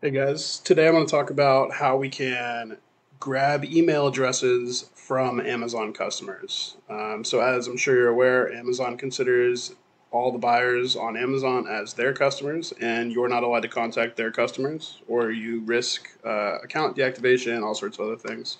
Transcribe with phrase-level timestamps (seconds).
[0.00, 2.76] Hey guys, today I'm going to talk about how we can
[3.18, 6.76] grab email addresses from Amazon customers.
[6.88, 9.74] Um, so, as I'm sure you're aware, Amazon considers
[10.12, 14.30] all the buyers on Amazon as their customers, and you're not allowed to contact their
[14.30, 18.58] customers, or you risk uh, account deactivation, all sorts of other things.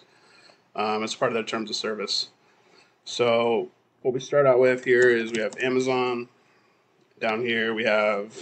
[0.74, 2.30] Um, it's part of their terms of service.
[3.04, 3.68] So,
[4.02, 6.28] what we start out with here is we have Amazon.
[7.20, 8.34] Down here, we have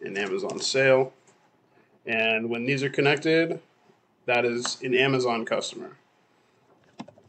[0.00, 1.12] an Amazon sale
[2.06, 3.60] and when these are connected,
[4.26, 5.96] that is an Amazon customer.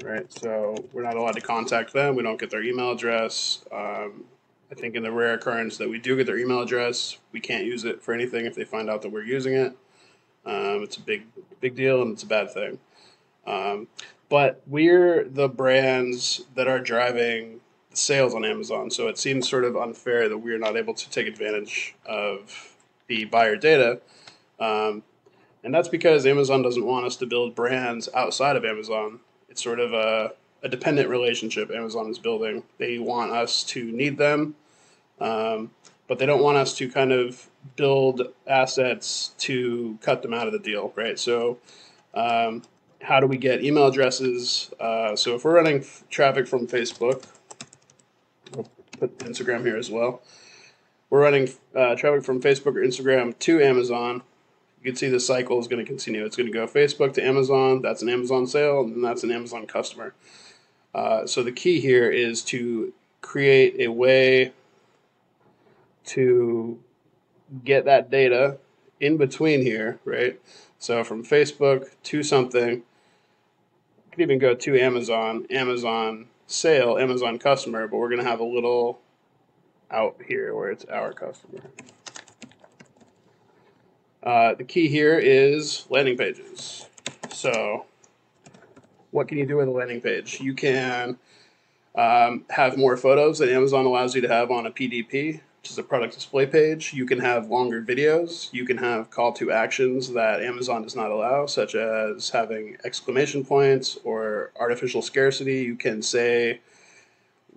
[0.04, 2.16] Right, so we're not allowed to contact them.
[2.16, 3.66] We don't get their email address.
[3.72, 4.26] Um,
[4.70, 7.66] I think in the rare occurrence that we do get their email address, we can't
[7.66, 9.76] use it for anything if they find out that we're using it.
[10.46, 11.26] Um, it's a big,
[11.60, 12.78] big deal, and it's a bad thing.
[13.48, 13.88] Um,
[14.28, 19.64] but we're the brands that are driving the sales on Amazon, so it seems sort
[19.64, 22.76] of unfair that we're not able to take advantage of
[23.08, 24.02] the buyer data
[24.60, 25.04] um,
[25.66, 29.20] and that's because Amazon doesn't want us to build brands outside of Amazon.
[29.50, 32.64] It's sort of a, a dependent relationship Amazon is building.
[32.78, 34.56] They want us to need them,
[35.20, 35.72] um,
[36.08, 40.54] but they don't want us to kind of build assets to cut them out of
[40.54, 41.18] the deal, right?
[41.18, 41.58] So,
[42.14, 42.62] um,
[43.02, 44.72] how do we get email addresses?
[44.80, 47.26] Uh, so, if we're running f- traffic from Facebook,
[48.54, 50.22] we'll put Instagram here as well.
[51.10, 54.22] We're running uh, traffic from Facebook or Instagram to Amazon
[54.86, 56.24] you can see the cycle is going to continue.
[56.26, 57.82] It's going to go Facebook to Amazon.
[57.82, 60.14] That's an Amazon sale, and that's an Amazon customer.
[60.94, 64.54] Uh, so the key here is to create a way
[66.06, 66.80] to
[67.64, 68.58] get that data
[69.00, 70.40] in between here, right?
[70.78, 72.84] So from Facebook to something, you
[74.12, 78.46] can even go to Amazon, Amazon sale, Amazon customer, but we're going to have a
[78.46, 79.00] little
[79.90, 81.62] out here where it's our customer.
[84.26, 86.88] Uh, the key here is landing pages.
[87.30, 87.86] So,
[89.12, 90.42] what can you do with a landing page?
[90.42, 91.20] You can
[91.94, 95.78] um, have more photos that Amazon allows you to have on a PDP, which is
[95.78, 96.92] a product display page.
[96.92, 98.52] You can have longer videos.
[98.52, 103.46] You can have call to actions that Amazon does not allow, such as having exclamation
[103.46, 105.62] points or artificial scarcity.
[105.62, 106.62] You can say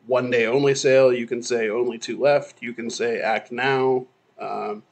[0.06, 1.14] one day only sale.
[1.14, 2.62] You can say only two left.
[2.62, 4.06] You can say act now.
[4.38, 4.82] Um,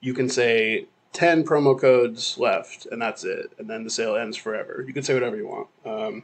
[0.00, 3.52] you can say 10 promo codes left and that's it.
[3.58, 4.84] And then the sale ends forever.
[4.86, 5.68] You can say whatever you want.
[5.84, 6.22] Um,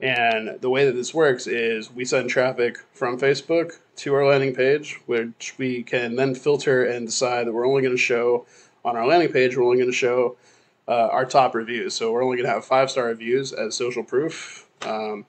[0.00, 4.54] and the way that this works is we send traffic from facebook to our landing
[4.54, 8.46] page which we can then filter and decide that we're only going to show
[8.82, 10.38] on our landing page we're only going to show
[10.90, 11.94] uh, our top reviews.
[11.94, 14.66] So we're only going to have five star reviews as social proof.
[14.82, 15.24] Um,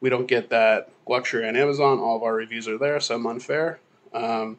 [0.00, 1.98] we don't get that luxury on amazon.
[1.98, 3.80] All of our reviews are there some unfair.
[4.12, 4.58] Um,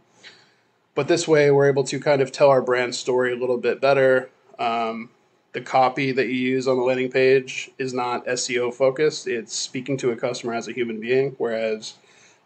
[0.99, 3.79] but this way, we're able to kind of tell our brand story a little bit
[3.79, 4.29] better.
[4.59, 5.09] Um,
[5.53, 9.95] the copy that you use on the landing page is not SEO focused, it's speaking
[9.95, 11.35] to a customer as a human being.
[11.37, 11.93] Whereas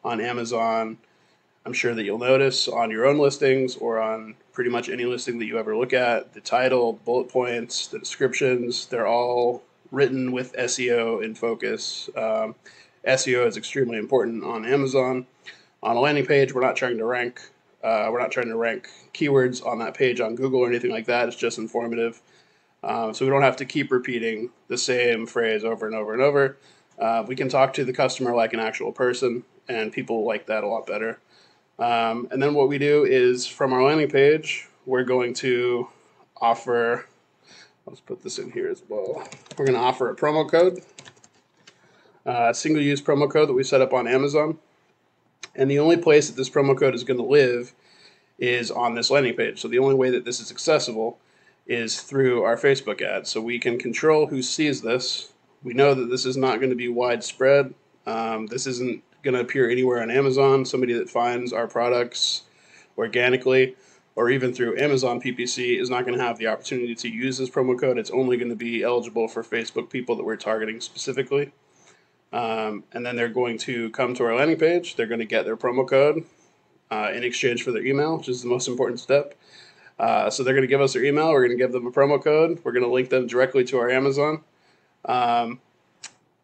[0.03, 0.99] on Amazon,
[1.65, 5.39] I'm sure that you'll notice on your own listings or on pretty much any listing
[5.39, 10.53] that you ever look at, the title, bullet points, the descriptions, they're all written with
[10.53, 12.07] SEO in focus.
[12.15, 12.53] Um,
[13.07, 15.25] SEO is extremely important on Amazon.
[15.81, 17.41] On a landing page, we're not trying to rank
[17.83, 21.05] uh, we're not trying to rank keywords on that page on Google or anything like
[21.05, 21.27] that.
[21.27, 22.21] It's just informative.
[22.83, 26.21] Um, so we don't have to keep repeating the same phrase over and over and
[26.21, 26.57] over.
[26.99, 30.63] Uh, we can talk to the customer like an actual person, and people like that
[30.63, 31.19] a lot better.
[31.79, 35.87] Um, and then what we do is from our landing page, we're going to
[36.39, 37.07] offer,
[37.85, 39.27] let's put this in here as well.
[39.57, 40.81] We're going to offer a promo code,
[42.25, 44.59] uh, a single use promo code that we set up on Amazon.
[45.55, 47.73] And the only place that this promo code is going to live
[48.39, 49.61] is on this landing page.
[49.61, 51.19] So the only way that this is accessible
[51.67, 53.29] is through our Facebook ads.
[53.29, 55.31] So we can control who sees this.
[55.63, 57.73] We know that this is not going to be widespread.
[58.05, 60.65] Um, this isn't going to appear anywhere on Amazon.
[60.65, 62.43] Somebody that finds our products
[62.97, 63.75] organically
[64.15, 67.49] or even through Amazon PPC is not going to have the opportunity to use this
[67.49, 67.97] promo code.
[67.97, 71.51] It's only going to be eligible for Facebook people that we're targeting specifically.
[72.33, 74.95] Um, and then they're going to come to our landing page.
[74.95, 76.25] They're going to get their promo code
[76.91, 79.35] uh, in exchange for their email, which is the most important step.
[79.99, 81.29] Uh, so they're going to give us their email.
[81.29, 82.59] We're going to give them a promo code.
[82.63, 84.41] We're going to link them directly to our Amazon.
[85.05, 85.61] Um,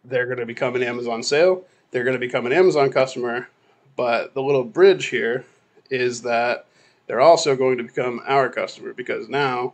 [0.05, 1.65] they're going to become an Amazon sale.
[1.91, 3.49] They're going to become an Amazon customer.
[3.95, 5.43] But the little bridge here
[5.89, 6.67] is that
[7.07, 9.73] they're also going to become our customer because now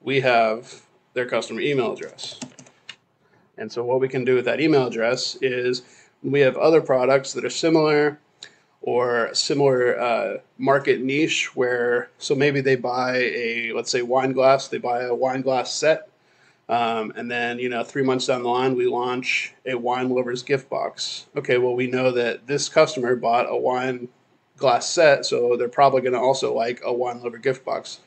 [0.00, 0.82] we have
[1.14, 2.38] their customer email address.
[3.58, 5.82] And so what we can do with that email address is
[6.22, 8.18] we have other products that are similar
[8.82, 14.68] or similar uh, market niche where so maybe they buy a let's say wine glass
[14.68, 16.08] they buy a wine glass set
[16.68, 20.42] um, and then you know three months down the line we launch a wine lovers
[20.42, 21.26] gift box.
[21.36, 24.08] Okay well we know that this customer bought a wine
[24.56, 28.00] glass set so they're probably going to also like a wine lover gift box.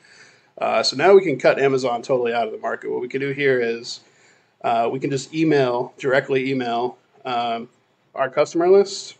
[0.57, 2.91] Uh, so now we can cut amazon totally out of the market.
[2.91, 4.01] What we can do here is
[4.63, 7.69] uh, we can just email directly email um,
[8.15, 9.15] our customer list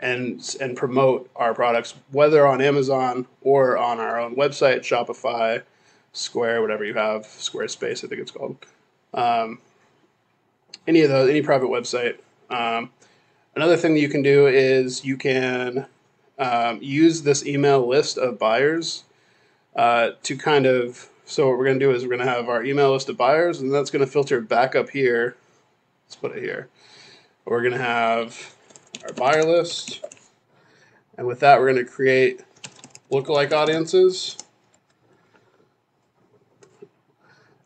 [0.00, 5.62] and and promote our products whether on Amazon or on our own website, Shopify,
[6.12, 8.56] Square, whatever you have, Squarespace, I think it's called.
[9.12, 9.58] Um,
[10.86, 12.18] any of those, any private website.
[12.48, 12.90] Um,
[13.54, 15.86] another thing that you can do is you can
[16.38, 19.04] um, use this email list of buyers
[19.76, 21.08] uh, to kind of.
[21.30, 23.16] So what we're going to do is we're going to have our email list of
[23.16, 25.36] buyers, and that's going to filter back up here.
[26.04, 26.68] Let's put it here.
[27.44, 28.56] We're going to have
[29.04, 30.04] our buyer list.
[31.16, 32.40] And with that, we're going to create
[33.12, 34.38] lookalike audiences.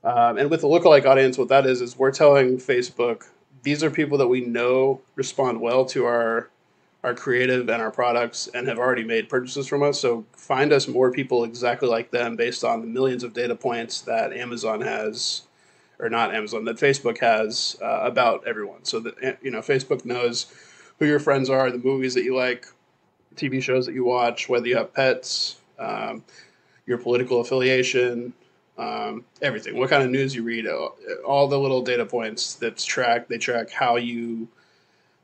[0.05, 3.31] Um, and with the lookalike audience, what that is, is we're telling Facebook,
[3.63, 6.51] these are people that we know respond well to our
[7.05, 10.01] our creative and our products and have already made purchases from us.
[10.01, 14.01] So find us more people exactly like them based on the millions of data points
[14.03, 15.43] that Amazon has,
[15.99, 18.85] or not Amazon, that Facebook has uh, about everyone.
[18.85, 20.47] So that you know, Facebook knows
[20.99, 22.67] who your friends are, the movies that you like,
[23.37, 26.25] TV shows that you watch, whether you have pets, um,
[26.87, 28.33] your political affiliation,
[28.79, 29.77] um, everything.
[29.77, 30.67] What kind of news you read,
[31.27, 33.29] all the little data points that's tracked.
[33.29, 34.49] They track how you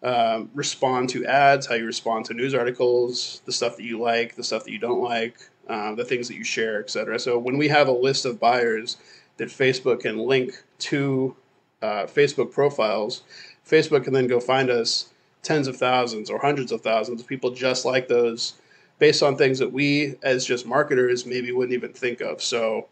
[0.02, 4.34] um, respond to ads, how you respond to news articles, the stuff that you like,
[4.34, 5.36] the stuff that you don't like,
[5.68, 7.18] um, the things that you share, etc.
[7.18, 8.96] So when we have a list of buyers
[9.36, 11.36] that Facebook can link to
[11.82, 13.22] uh, Facebook profiles,
[13.66, 15.10] Facebook can then go find us
[15.42, 18.54] tens of thousands or hundreds of thousands of people just like those
[18.98, 22.86] based on things that we as just marketers maybe wouldn't even think of so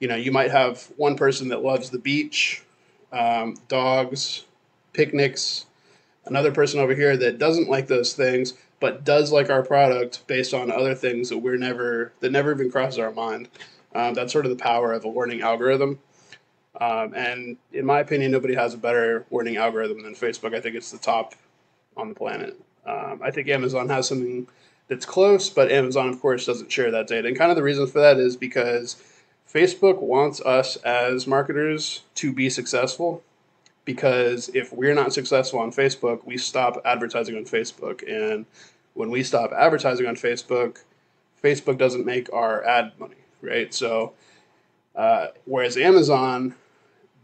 [0.00, 2.62] you know you might have one person that loves the beach
[3.12, 4.46] um, dogs
[4.94, 5.66] picnics
[6.24, 10.52] another person over here that doesn't like those things but does like our product based
[10.52, 13.48] on other things that we're never that never even crosses our mind
[13.94, 15.98] um, that's sort of the power of a warning algorithm
[16.80, 20.74] um, and in my opinion nobody has a better warning algorithm than facebook i think
[20.74, 21.34] it's the top
[21.96, 22.58] on the planet.
[22.86, 24.48] Um, I think Amazon has something
[24.88, 27.28] that's close, but Amazon, of course, doesn't share that data.
[27.28, 28.96] And kind of the reason for that is because
[29.50, 33.22] Facebook wants us as marketers to be successful.
[33.84, 38.02] Because if we're not successful on Facebook, we stop advertising on Facebook.
[38.08, 38.46] And
[38.94, 40.78] when we stop advertising on Facebook,
[41.42, 43.74] Facebook doesn't make our ad money, right?
[43.74, 44.12] So,
[44.94, 46.54] uh, whereas Amazon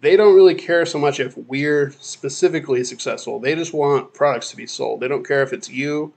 [0.01, 3.41] they don't really care so much if we're specifically successful.
[3.41, 5.01] They just want products to be sold.
[5.01, 6.13] They don't care if it's you,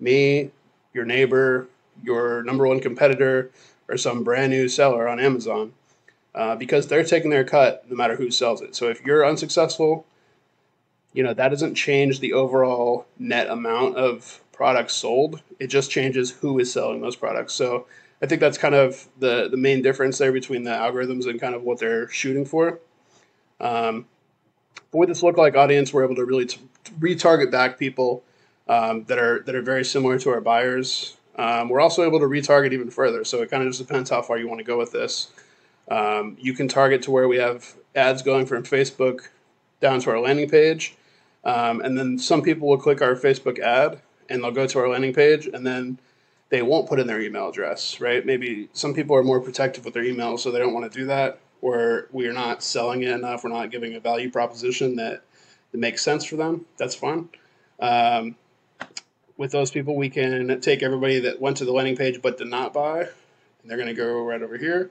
[0.00, 0.50] me,
[0.92, 1.68] your neighbor,
[2.02, 3.50] your number one competitor,
[3.88, 5.72] or some brand new seller on Amazon,
[6.34, 8.74] uh, because they're taking their cut no matter who sells it.
[8.74, 10.06] So if you're unsuccessful,
[11.12, 15.42] you know that doesn't change the overall net amount of products sold.
[15.58, 17.54] It just changes who is selling those products.
[17.54, 17.86] So
[18.22, 21.54] I think that's kind of the the main difference there between the algorithms and kind
[21.54, 22.78] of what they're shooting for.
[23.60, 24.06] Um,
[24.90, 26.60] but with this lookalike audience, we're able to really t-
[26.98, 28.22] retarget back people
[28.68, 31.16] um, that are that are very similar to our buyers.
[31.36, 33.24] Um, we're also able to retarget even further.
[33.24, 35.28] So it kind of just depends how far you want to go with this.
[35.90, 39.28] Um, you can target to where we have ads going from Facebook
[39.80, 40.96] down to our landing page,
[41.44, 44.88] um, and then some people will click our Facebook ad and they'll go to our
[44.88, 45.98] landing page, and then
[46.50, 48.00] they won't put in their email address.
[48.00, 48.24] Right?
[48.24, 51.06] Maybe some people are more protective with their email, so they don't want to do
[51.06, 55.22] that or we're not selling it enough, we're not giving a value proposition that,
[55.72, 57.28] that makes sense for them, that's fine.
[57.78, 58.36] Um,
[59.36, 62.48] with those people, we can take everybody that went to the landing page but did
[62.48, 63.10] not buy, and
[63.70, 64.90] they're going to go right over here,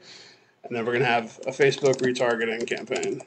[0.69, 3.21] and then we're going to have a Facebook retargeting campaign.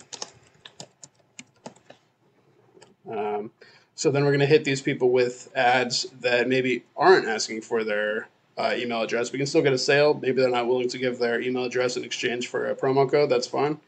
[3.10, 3.50] Um,
[3.96, 7.82] so then we're going to hit these people with ads that maybe aren't asking for
[7.82, 9.32] their uh, email address.
[9.32, 10.14] We can still get a sale.
[10.14, 13.28] Maybe they're not willing to give their email address in exchange for a promo code.
[13.28, 13.80] That's fine.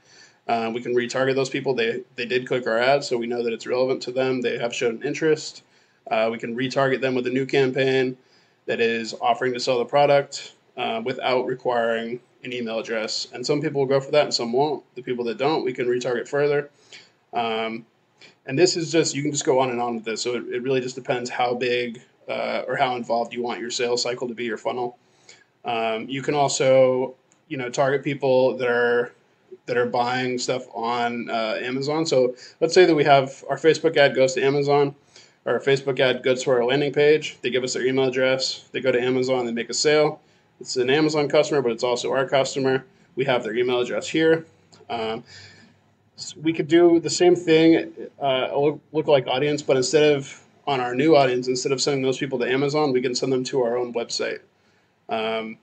[0.48, 1.74] Uh, we can retarget those people.
[1.74, 4.42] They they did click our ad, so we know that it's relevant to them.
[4.42, 5.62] They have shown interest.
[6.10, 8.18] Uh, we can retarget them with a new campaign
[8.66, 13.28] that is offering to sell the product uh, without requiring an email address.
[13.32, 14.84] And some people will go for that, and some won't.
[14.94, 16.70] The people that don't, we can retarget further.
[17.32, 17.86] Um,
[18.46, 20.22] and this is just you can just go on and on with this.
[20.22, 23.70] So it, it really just depends how big uh, or how involved you want your
[23.70, 24.98] sales cycle to be, your funnel.
[25.64, 27.14] Um, you can also,
[27.48, 29.12] you know, target people that are
[29.66, 32.04] that are buying stuff on uh, Amazon.
[32.04, 34.94] So let's say that we have our Facebook ad goes to Amazon.
[35.46, 37.38] our Facebook ad goes to our landing page.
[37.40, 38.68] They give us their email address.
[38.72, 39.46] They go to Amazon.
[39.46, 40.20] They make a sale.
[40.60, 42.84] It's an Amazon customer, but it's also our customer.
[43.16, 44.46] We have their email address here.
[44.88, 45.24] Um,
[46.16, 50.80] so we could do the same thing, uh, look, lookalike audience, but instead of on
[50.80, 53.62] our new audience, instead of sending those people to Amazon, we can send them to
[53.62, 54.40] our own website.
[55.08, 55.58] Um,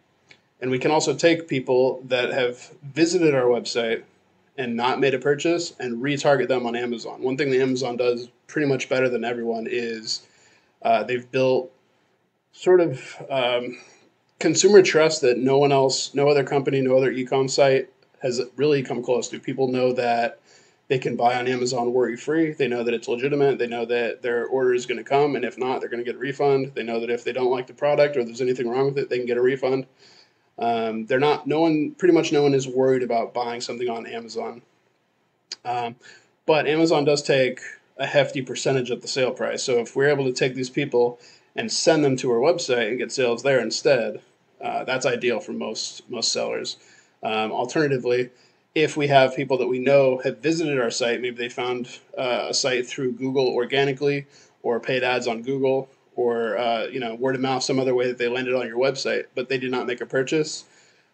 [0.59, 4.03] and we can also take people that have visited our website
[4.57, 7.21] and not made a purchase and retarget them on Amazon.
[7.21, 10.21] One thing that Amazon does pretty much better than everyone is
[10.83, 11.71] uh, they've built
[12.51, 13.79] sort of um,
[14.41, 17.89] consumer trust that no one else, no other company, no other e-com site
[18.21, 19.39] has really come close to.
[19.39, 20.39] People know that
[20.87, 22.51] they can buy on Amazon worry free.
[22.51, 23.57] They know that it's legitimate.
[23.57, 26.05] They know that their order is going to come, and if not, they're going to
[26.05, 26.73] get a refund.
[26.75, 29.09] They know that if they don't like the product or there's anything wrong with it,
[29.09, 29.85] they can get a refund.
[30.59, 31.47] Um, they're not.
[31.47, 34.61] No one, pretty much, no one is worried about buying something on Amazon.
[35.63, 35.95] Um,
[36.45, 37.61] but Amazon does take
[37.97, 39.63] a hefty percentage of the sale price.
[39.63, 41.19] So if we're able to take these people
[41.55, 44.21] and send them to our website and get sales there instead,
[44.63, 46.77] uh, that's ideal for most most sellers.
[47.23, 48.29] Um, alternatively,
[48.73, 52.47] if we have people that we know have visited our site, maybe they found uh,
[52.49, 54.27] a site through Google organically
[54.63, 58.07] or paid ads on Google or uh, you know word of mouth, some other way
[58.07, 60.65] that they landed on your website, but they did not make a purchase.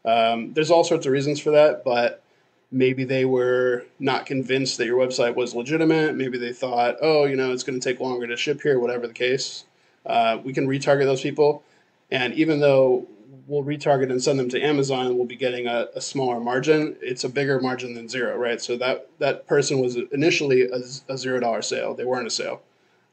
[0.05, 2.23] Um, there's all sorts of reasons for that, but
[2.71, 6.15] maybe they were not convinced that your website was legitimate.
[6.15, 9.07] Maybe they thought, oh, you know, it's going to take longer to ship here, whatever
[9.07, 9.65] the case.
[10.05, 11.63] Uh, we can retarget those people,
[12.11, 13.07] and even though
[13.45, 16.95] we'll retarget and send them to Amazon, and we'll be getting a, a, smaller margin.
[17.01, 18.61] It's a bigger margin than zero, right?
[18.61, 21.93] So that that person was initially a, a zero dollar sale.
[21.93, 22.61] They weren't a sale.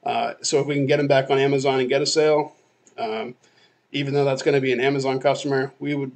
[0.04, 2.54] Uh, so if we can get them back on Amazon and get a sale,
[2.98, 3.34] um,
[3.92, 6.12] even though that's going to be an Amazon customer, we would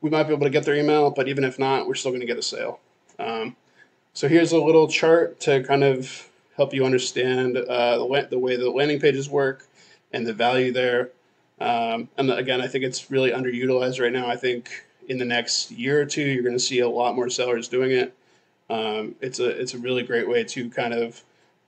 [0.00, 2.20] we might be able to get their email, but even if not, we're still going
[2.20, 2.80] to get a sale.
[3.18, 3.56] Um,
[4.12, 8.56] so here's a little chart to kind of help you understand uh, the, the way
[8.56, 9.66] the landing pages work
[10.12, 11.10] and the value there.
[11.60, 14.28] Um, and again, I think it's really underutilized right now.
[14.28, 17.28] I think in the next year or two, you're going to see a lot more
[17.28, 18.14] sellers doing it.
[18.70, 21.22] Um, it's a it's a really great way to kind of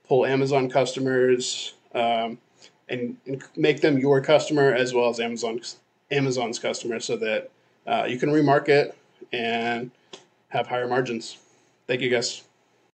[0.07, 2.37] pull Amazon customers um,
[2.87, 5.77] and, and, make them your customer as well as Amazon's
[6.11, 7.51] Amazon's customer, so that
[7.85, 8.93] uh, you can remarket
[9.33, 9.91] and
[10.49, 11.37] have higher margins.
[11.87, 12.43] Thank you, guys.